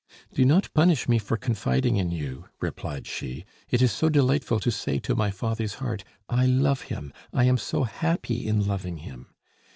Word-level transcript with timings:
"Do 0.33 0.43
not 0.45 0.73
punish 0.73 1.07
me 1.07 1.19
for 1.19 1.37
confiding 1.37 1.97
in 1.97 2.09
you," 2.09 2.45
replied 2.59 3.05
she. 3.05 3.45
"It 3.69 3.83
is 3.83 3.91
so 3.91 4.09
delightful 4.09 4.59
to 4.61 4.71
say 4.71 4.97
to 4.97 5.13
my 5.15 5.29
father's 5.29 5.75
heart, 5.75 6.03
'I 6.27 6.47
love 6.47 6.81
him! 6.89 7.13
I 7.31 7.43
am 7.43 7.59
so 7.59 7.83
happy 7.83 8.47
in 8.47 8.65
loving 8.65 8.97
him! 8.97 9.27